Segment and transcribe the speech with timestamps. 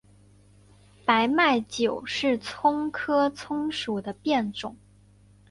[1.05, 4.75] 白脉韭是葱科葱属的变种。